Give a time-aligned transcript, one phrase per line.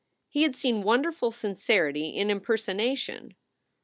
[0.29, 3.35] He had seen wonderful sincerity in imperson ation.